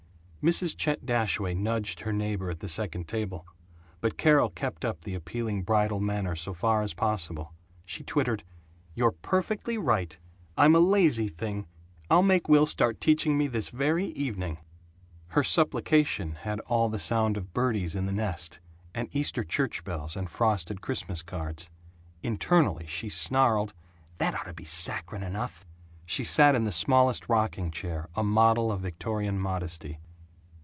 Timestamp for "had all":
16.41-16.89